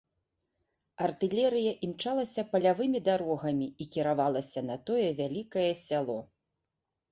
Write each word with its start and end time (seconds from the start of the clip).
Артылерыя 1.07 1.73
імчалася 1.87 2.45
палявымі 2.55 3.03
дарогамі 3.09 3.67
і 3.85 3.89
кіравалася 3.97 4.67
на 4.73 4.81
тое 4.91 5.07
вялікае 5.23 5.71
сяло. 5.87 6.19